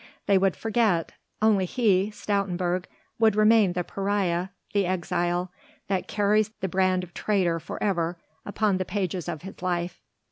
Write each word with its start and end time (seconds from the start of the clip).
They 0.25 0.39
would 0.39 0.55
forget, 0.55 1.11
only 1.43 1.65
he 1.65 2.09
Stoutenburg 2.09 2.85
would 3.19 3.35
remain 3.35 3.73
the 3.73 3.83
pariah, 3.83 4.47
the 4.73 4.87
exile, 4.87 5.51
that 5.89 6.07
carries 6.07 6.49
the 6.59 6.67
brand 6.67 7.03
of 7.03 7.13
traitor 7.13 7.59
for 7.59 7.77
ever 7.83 8.17
upon 8.43 8.79
the 8.79 8.83
pages 8.83 9.29
of 9.29 9.43
his 9.43 9.61
life. 9.61 10.01